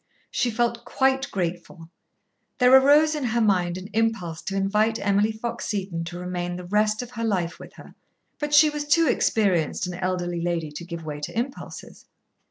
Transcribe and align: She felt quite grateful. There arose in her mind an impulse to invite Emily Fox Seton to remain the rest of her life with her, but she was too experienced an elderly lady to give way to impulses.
She 0.31 0.49
felt 0.49 0.83
quite 0.83 1.29
grateful. 1.29 1.91
There 2.57 2.75
arose 2.75 3.13
in 3.13 3.23
her 3.23 3.39
mind 3.39 3.77
an 3.77 3.87
impulse 3.93 4.41
to 4.45 4.55
invite 4.55 4.97
Emily 4.97 5.31
Fox 5.31 5.67
Seton 5.67 6.05
to 6.05 6.17
remain 6.17 6.55
the 6.55 6.63
rest 6.65 7.03
of 7.03 7.11
her 7.11 7.23
life 7.23 7.59
with 7.59 7.73
her, 7.73 7.93
but 8.39 8.51
she 8.51 8.71
was 8.71 8.85
too 8.85 9.07
experienced 9.07 9.85
an 9.85 9.93
elderly 9.93 10.41
lady 10.41 10.71
to 10.71 10.85
give 10.85 11.05
way 11.05 11.19
to 11.19 11.37
impulses. 11.37 12.07